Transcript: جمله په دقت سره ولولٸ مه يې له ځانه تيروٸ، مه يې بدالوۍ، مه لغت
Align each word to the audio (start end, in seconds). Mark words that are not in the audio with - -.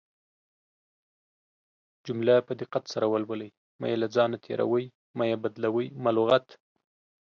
جمله 2.05 2.35
په 2.47 2.53
دقت 2.61 2.83
سره 2.93 3.05
ولولٸ 3.13 3.41
مه 3.79 3.87
يې 3.91 3.95
له 4.01 4.07
ځانه 4.15 4.37
تيروٸ، 4.45 4.83
مه 5.17 5.23
يې 5.29 5.35
بدالوۍ، 5.43 5.87
مه 6.03 6.11
لغت 6.17 6.47